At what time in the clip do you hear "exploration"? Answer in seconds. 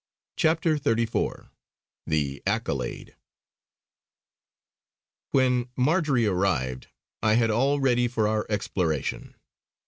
8.49-9.35